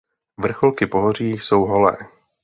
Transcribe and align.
Vrcholky 0.37 0.87
pohoří 0.87 1.29
jsou 1.31 1.65
holé. 1.65 1.97